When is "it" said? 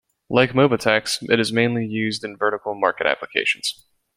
1.31-1.39